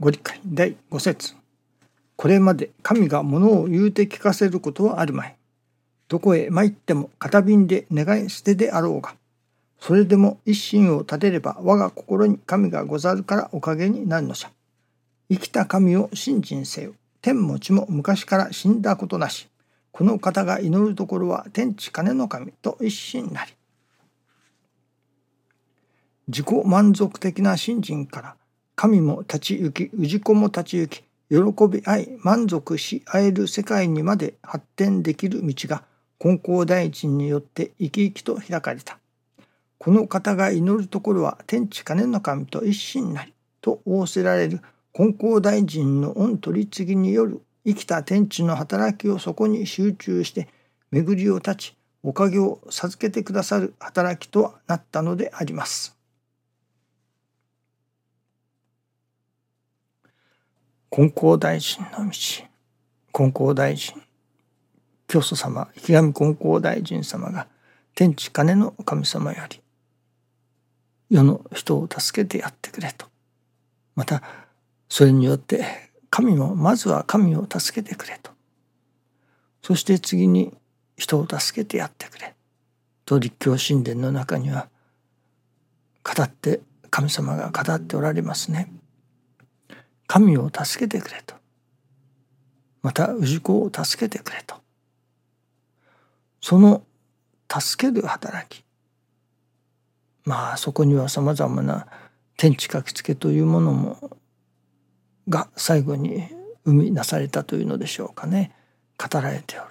[0.00, 1.36] ご理解第5節
[2.16, 5.36] これまで神が物を言うて聞かせることはあるまい。
[6.08, 9.14] どこへ参っても片瓶で願い捨てであろうが、
[9.78, 14.50] それでも一心を立てれば我が心に神がござるからおかげになるのじゃ。
[15.30, 16.94] 生きた神を信心せよ。
[17.22, 19.48] 天も地も昔から死んだことなし。
[19.92, 23.52] この方が祈るところは天地金の神と一心なり。
[26.26, 28.36] 自己満足的な信心から
[28.76, 35.84] 神も立ち行き氏子も立ち行き喜び合い満足し合える世界にまで発展できる道が
[36.18, 38.98] 金光大臣によって生き生きと開かれた。
[39.78, 44.60] この方が祈るところは天地金の神と一心なりと仰せられる
[44.92, 50.48] 金光大臣の御取り次ぎによる生きた天地の働きをそこに集中して
[50.90, 55.96] 巡りを断ちおかげを授けてくださる働きとはなったのであります。
[60.94, 62.12] 金光大臣の道。
[63.12, 64.00] 金光大臣
[65.08, 67.48] 教祖様池上金光大臣様が
[67.96, 69.60] 天地金の神様より
[71.10, 73.06] 世の人を助けてやってくれと。
[73.96, 74.22] また
[74.88, 75.64] それによって
[76.10, 78.30] 神もまずは神を助けてくれと。
[79.62, 80.54] そして次に
[80.96, 82.36] 人を助けてやってくれ。
[83.04, 84.68] と立教神殿の中には
[86.04, 88.72] 語って神様が語っておられますね。
[90.06, 91.34] 神を助けてくれと。
[92.82, 94.56] また氏子を助けてくれと。
[96.40, 96.82] その
[97.50, 98.64] 助ける働き。
[100.24, 101.86] まあそこにはさまざまな
[102.36, 104.18] 天地書きつけというものも
[105.28, 106.28] が最後に
[106.64, 108.52] 生みなされたというのでしょうかね。
[108.98, 109.70] 語られておる。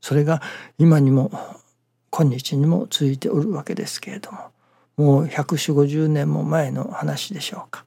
[0.00, 0.42] それが
[0.78, 1.30] 今にも
[2.10, 4.54] 今日にも続いておるわけですけれども。
[4.96, 7.84] もう14050年も前の話でしょうか。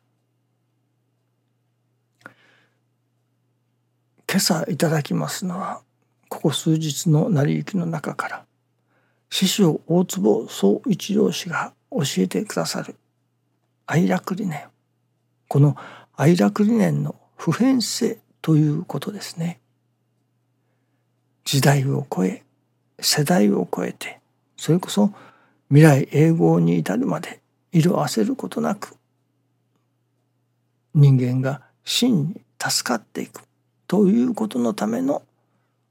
[4.30, 5.82] 今朝いただきますのは
[6.28, 8.46] ここ数日の成り行きの中から
[9.30, 12.96] 師匠大坪総一郎氏が教えてくださる
[13.86, 14.66] 愛楽理念
[15.48, 15.78] この
[16.18, 19.60] 愛楽理念の普遍性ということですね。
[21.46, 22.44] 時代を超え
[23.00, 24.20] 世代を超えて
[24.58, 25.14] それこそ
[25.70, 27.40] 未来永劫に至るまで
[27.72, 28.98] 色あせることなく
[30.94, 33.47] 人間が真に助かっていく
[33.88, 35.24] ということのための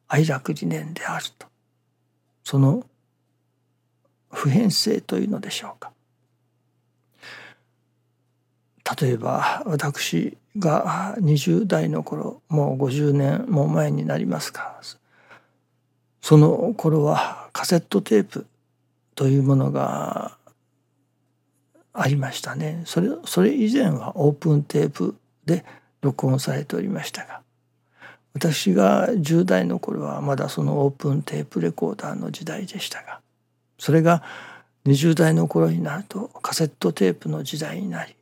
[0.09, 1.47] 愛楽理念であると。
[2.45, 2.84] その
[4.31, 5.93] 普遍性というのでしょうか。
[9.01, 14.81] 例えば私が20代の頃もう50年も前になりますか。
[16.21, 18.47] その頃はカセットテープ
[19.15, 20.37] というものが
[21.93, 22.83] ありましたね。
[22.85, 25.65] それそれ以前はオープンテープで
[26.03, 27.41] 録音されておりましたが
[28.37, 33.21] 私が10代の頃はまだそのオープンテープレコーダーの時代でしたが
[33.79, 34.23] それが
[34.85, 38.15] 20代の頃になるとカセットテープの時代になり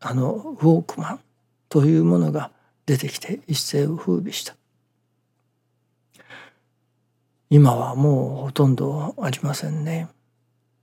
[0.00, 1.20] あのウォークマン
[1.68, 2.50] というものが
[2.86, 4.56] 出てきて一世を風靡した。
[7.48, 10.08] 今はもうほとんどありませんね。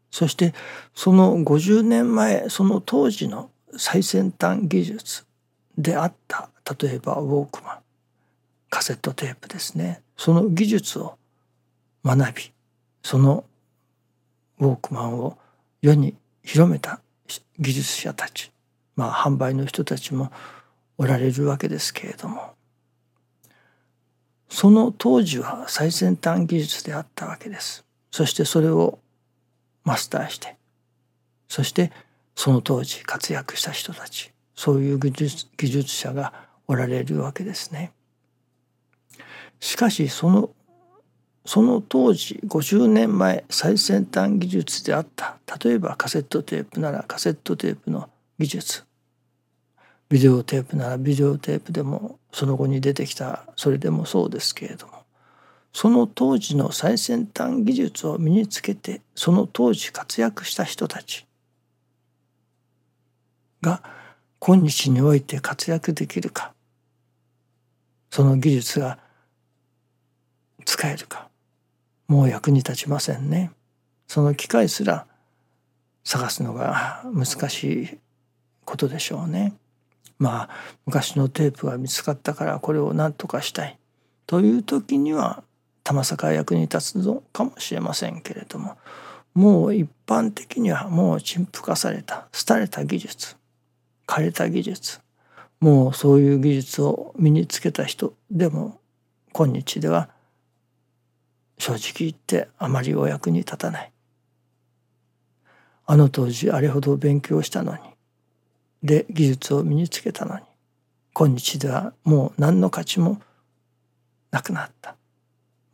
[0.09, 0.53] そして
[0.95, 5.25] その50年前その当時の最先端技術
[5.78, 6.50] であった
[6.81, 7.82] 例えばウォークマン。
[8.73, 11.19] カセットテープですねその技術を
[12.03, 12.51] 学び
[13.03, 13.44] その
[14.57, 15.38] ウォークマンを
[15.84, 17.00] 世に広めた
[17.59, 18.51] 技術者たち
[18.95, 20.31] まあ販売の人たちも
[20.97, 22.56] おられるわけですけれども
[24.50, 27.85] その当時は最先端技術であったわけです。
[28.09, 28.97] そしてそれを
[29.83, 30.57] マスターして
[31.47, 31.91] そして
[32.35, 36.33] その当時活躍した人たちそういう技術技術者が
[36.67, 37.91] おられるわけですね。
[39.63, 40.50] しかしその
[41.46, 48.83] その当時50年前最先端技術であった例えばカセットテープならカセットテープの技術。
[50.10, 54.94] ビデオテープならビデオテープでもその後に出てきたそれでもそうですけれども
[55.71, 61.25] その当時の最先端技術を身につけてその当時活躍した人たち
[63.62, 63.81] が
[64.39, 66.54] 今日において活躍できるか。
[68.12, 69.00] その技術が
[70.65, 71.30] 使えるか。
[72.07, 73.51] もう役に立ちませんね。
[74.07, 75.06] その機会すら
[76.04, 77.98] 探すのが難しい
[78.65, 79.54] ことでしょうね。
[80.19, 80.50] まあ
[80.86, 83.77] 昔のテープが見つかったからこれを何とかしたい。
[84.27, 85.44] という時には
[85.83, 88.77] 玉坂役に立つのかもしれませんけれども
[89.33, 93.36] もう一般的にはもう陳腐化された廃れた技術
[94.07, 95.01] 枯れた技術
[95.59, 98.80] もうそういう技術を身につけた人でも
[99.33, 100.09] 今日では
[101.57, 103.91] 正直言ってあまりお役に立たない。
[105.85, 107.79] あの当時あれほど勉強したのに
[108.83, 110.41] で技術を身につけたのに
[111.13, 113.21] 今日ではもう何の価値も
[114.31, 114.95] なくなった。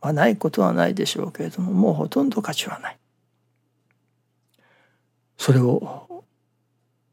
[0.00, 2.98] まあないことはないでしょうけれどももうほとんど価値はない。
[5.36, 6.24] それを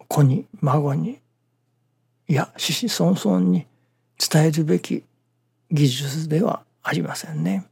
[0.07, 1.19] 子に孫に
[2.27, 3.65] いや子々孫々に
[4.17, 5.03] 伝えるべき
[5.71, 7.65] 技術ではありませんね。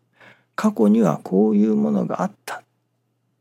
[0.55, 2.63] 過去にはこういうものがあった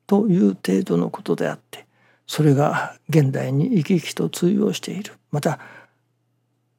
[0.06, 1.86] という程度のことであって
[2.26, 5.58] それが現代に生き生きと通用しているまた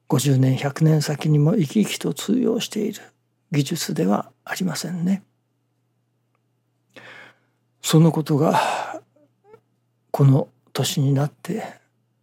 [0.08, 3.02] 50年100年先にも生き生きと通用している
[3.50, 5.22] 技術ではありませんね。
[7.82, 9.00] そのことが
[10.10, 11.62] この年になって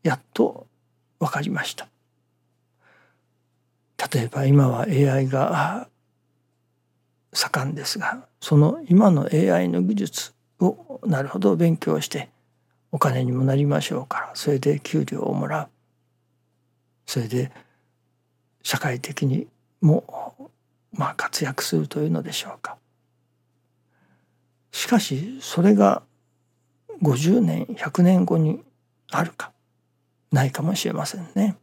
[0.04, 0.68] やっと
[1.20, 1.88] 分かりました。
[4.14, 5.88] 例えば今は AI が
[7.34, 12.30] 盛んですがその今の AI の技術をなるほど勉強して
[12.92, 15.70] お金にもなりましょうからそれで給料をもらう
[17.06, 17.52] それで
[18.62, 19.48] 社会的に
[19.82, 20.50] も
[20.94, 22.78] まあ活躍するというのでしょうか。
[24.72, 26.02] しかしそれが
[27.02, 28.64] 50年100年後に
[29.12, 29.52] あるか
[30.32, 31.58] ないかもしれませんね。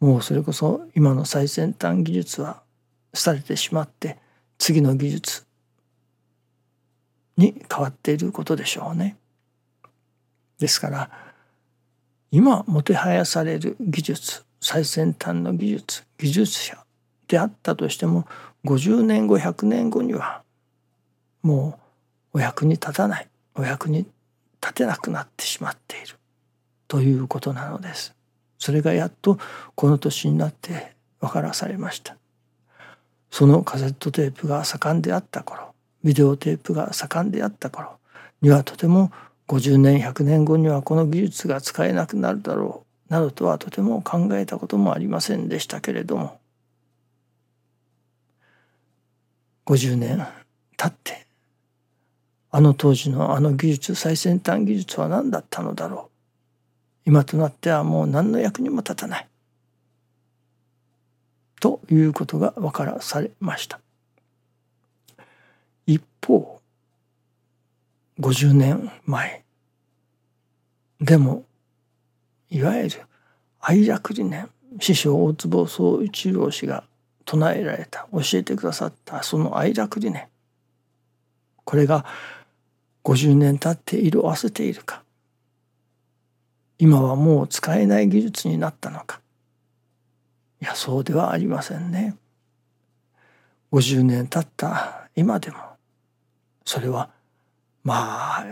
[0.00, 2.62] もうそれこそ今の最先端技術は
[3.14, 4.18] 廃れてしまって
[4.62, 5.44] 次の技術
[7.36, 9.16] に変わっていることでしょうね。
[10.60, 11.10] ですから
[12.30, 16.78] 今もてはやされる技術最先端の技術技術者
[17.26, 18.24] であったとしても
[18.64, 20.44] 50年後100年後には
[21.42, 21.80] も
[22.32, 24.06] うお役に立たないお役に
[24.60, 26.14] 立てなくなってしまっている
[26.86, 28.14] ということなのです。
[28.60, 29.40] それがやっと
[29.74, 32.16] この年になって分からされました。
[33.32, 35.74] そのカセットテープが盛んであった頃
[36.04, 37.92] ビデオテープが盛んであった頃
[38.42, 39.10] にはとても
[39.48, 46.38] 50年100年後にはこの技術が使えなくなるだろうなどとはとても考えたこともありませんでしたけれども。
[49.64, 50.26] 50年
[50.76, 51.26] 経って
[52.50, 56.10] あの当時のあの技術最先端技術は何だったのだろ
[57.06, 57.08] う。
[57.08, 59.28] 今となってはもう何の役にも立たない。
[61.62, 63.78] ということが分からされました。
[65.86, 66.60] 一方
[68.18, 69.44] 50年前
[71.00, 71.44] でも
[72.50, 73.02] いわゆる
[73.60, 74.50] 愛楽理念
[74.80, 76.82] 師匠大坪宗一郎氏が
[77.24, 80.26] 唱えられた教えてくださったその愛楽理念。
[81.62, 82.04] これが
[83.04, 85.04] 50年経って色あせているか
[86.80, 89.21] 今はもう使えない技術になったのか
[90.62, 92.16] いやそうではありませんね。
[93.72, 95.58] 50年経った今でも
[96.64, 97.10] それは
[97.82, 98.44] まあ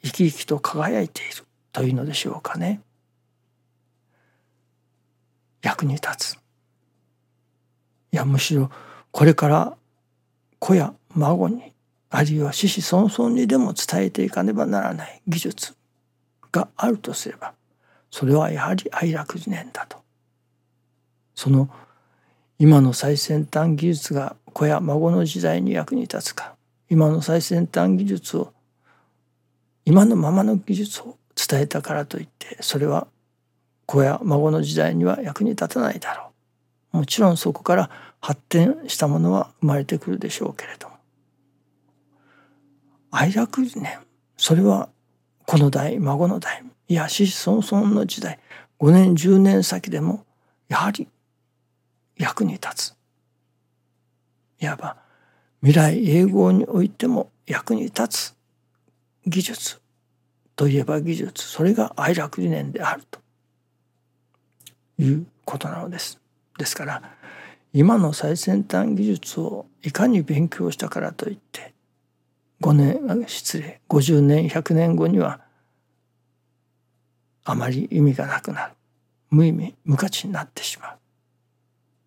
[0.00, 2.80] 生き生きと輝いているというのでしょうかね。
[5.60, 6.32] 役に立つ。
[6.34, 6.38] い
[8.12, 8.70] やむしろ
[9.10, 9.76] これから
[10.60, 11.72] 子や孫に
[12.10, 15.74] あるいは子々孫々にでも伝えていかねばならない技術
[16.52, 17.54] があるとすれば
[18.12, 20.05] それはやはり愛楽理念だと。
[21.36, 21.68] その
[22.58, 26.54] 今の最先端技術が子や孫の時代に役に立つか。
[26.88, 28.52] 今の最先端技術を
[29.84, 33.06] 今のままの技術を伝えたからといってそれは
[33.84, 36.30] 子や孫の時代には役に立たないだろ
[36.94, 36.96] う。
[36.98, 37.90] もちろんそこから
[38.20, 40.96] 発展したものは生まれてくるでしょうけれども。
[43.10, 43.98] 愛楽理念
[44.38, 44.88] それは
[45.44, 48.38] この代孫の代いや子々孫の時代
[48.80, 50.24] 5年10年先でも
[50.68, 51.08] やはり
[52.16, 52.96] 役に立つ。
[54.60, 54.96] いわば
[55.60, 58.34] 未来永劫においても役に立つ
[59.26, 59.80] 技術
[60.54, 63.20] といえば技術それが愛楽理念であると
[64.98, 66.18] いうことなのです。
[66.58, 67.02] ですから
[67.72, 71.74] 今の最先端技術をいかに勉強したからといって
[72.62, 75.40] 5年失礼50年100年後には
[77.44, 78.72] あまり意味がなくなる。
[79.30, 80.95] 無意味無価値になってしまう。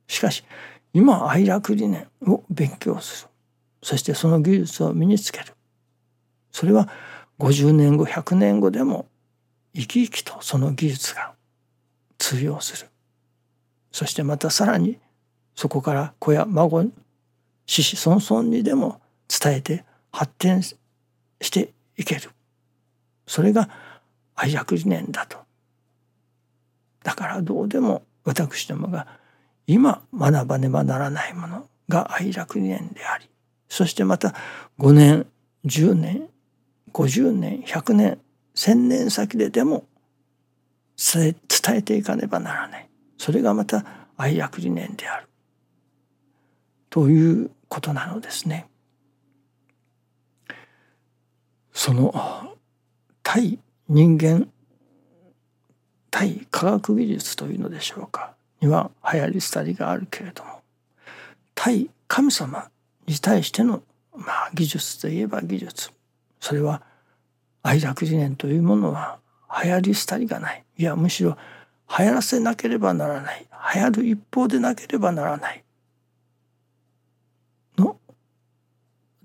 [0.10, 0.44] しかし
[0.92, 3.30] 今愛楽理念を勉強する。
[3.82, 5.54] そしてその技術を身につける。
[6.52, 6.90] それは
[7.38, 9.06] 50年後100年後でも
[9.74, 11.34] 生き生きとその技術が
[12.18, 12.90] 通用する。
[13.92, 14.98] そしてまたさらに
[15.56, 16.86] そこから子や孫
[17.68, 20.76] 子々孫々にでも伝えて発展し
[21.52, 22.32] ていける。
[23.28, 23.70] それが
[24.34, 25.38] 愛楽理念だと。
[27.04, 29.19] だからどうでも私どもが
[29.72, 33.30] 今学ばねばならないものが愛楽理念であり
[33.68, 34.34] そしてまた
[34.80, 35.28] 5年
[35.66, 36.28] 10年
[36.92, 38.20] 50年100年
[38.56, 39.86] 1,000年先ででも
[41.14, 41.36] 伝
[41.70, 42.90] えていかねばならない。
[43.18, 43.86] それがまた
[44.18, 45.30] 愛楽理念である。
[46.90, 48.68] ということなのですね。
[51.72, 52.14] その
[53.24, 54.50] 対人間
[56.12, 58.36] 対科学技術というのでしょうか。
[58.62, 60.62] には流行り廃りがあるけれども
[61.56, 62.70] 対神様
[63.08, 63.82] に対しての
[64.16, 65.92] まあ技術といえば技術。
[66.40, 66.82] それは
[67.64, 69.20] 愛楽理念というものは
[69.64, 70.64] 流行り廃りがない。
[70.78, 71.38] いやむしろ
[71.98, 73.46] 流行らせなければならない。
[73.76, 75.64] 流行る一方でなければならない。
[77.78, 77.98] の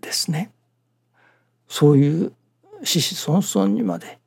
[0.01, 0.51] ですね。
[1.69, 2.33] そういう
[2.83, 4.19] 子々孫々にまで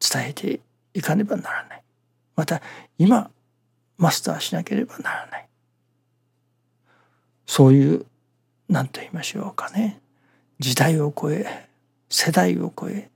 [0.00, 0.60] 伝えて
[0.94, 1.82] いかねばならない。
[2.36, 2.60] また
[2.98, 3.30] 今
[3.98, 5.48] マスターしなければならない。
[7.46, 8.06] そういう
[8.68, 10.00] 何と言いましょうかね。
[10.58, 11.68] 時代を超え
[12.08, 13.10] 世代を超え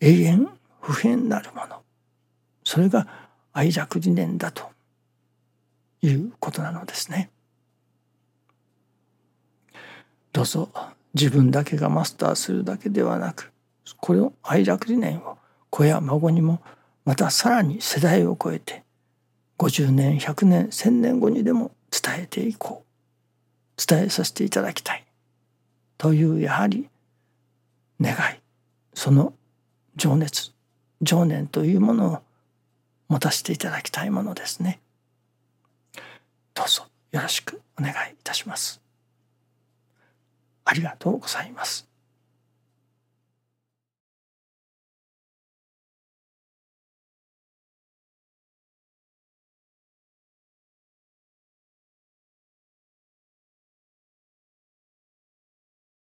[0.00, 0.48] 永遠
[0.80, 1.82] 不変なるもの。
[2.64, 3.06] それが
[3.52, 4.70] 愛着理念だと
[6.00, 7.30] いうことなのですね。
[10.32, 10.70] どうぞ
[11.14, 13.52] 自分だけがマスターするだけではなく
[14.00, 15.38] これを愛楽理念を
[15.70, 16.62] 子や孫にも
[17.04, 18.81] またさらに世代を超えて
[19.58, 25.04] 50年100年1000年後にでも伝えていこう伝えさせていただきたい
[25.98, 26.88] というやはり
[28.00, 28.16] 願い
[28.94, 29.34] その
[29.96, 30.52] 情熱
[31.00, 32.18] 情念というものを
[33.08, 34.80] 持たせていただきたいものですね。
[36.54, 38.80] どうぞよろしくお願いいたします。
[40.64, 41.91] ありがとうございます。